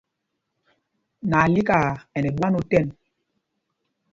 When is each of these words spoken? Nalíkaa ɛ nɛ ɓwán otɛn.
Nalíkaa 1.29 1.89
ɛ 2.15 2.19
nɛ 2.21 2.29
ɓwán 2.37 2.57
otɛn. 2.59 2.85